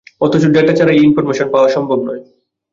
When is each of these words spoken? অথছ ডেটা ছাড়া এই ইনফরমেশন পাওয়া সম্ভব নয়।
অথছ 0.21 0.43
ডেটা 0.55 0.73
ছাড়া 0.77 0.91
এই 0.93 1.01
ইনফরমেশন 1.07 1.47
পাওয়া 1.53 1.69
সম্ভব 1.69 1.99
নয়। 2.07 2.21